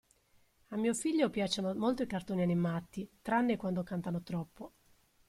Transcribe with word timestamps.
A 0.69 0.77
mio 0.77 0.95
figlio 0.95 1.29
piacciono 1.29 1.75
molto 1.75 2.01
i 2.01 2.07
cartoni 2.07 2.41
animati, 2.41 3.07
tranne 3.21 3.55
quando 3.55 3.83
cantano 3.83 4.23
troppo. 4.23 4.73